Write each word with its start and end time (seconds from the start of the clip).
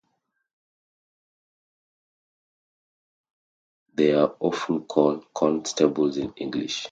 They 3.93 4.13
are 4.13 4.35
often 4.39 4.85
called 4.85 5.31
'constables' 5.31 6.17
in 6.17 6.33
English. 6.37 6.79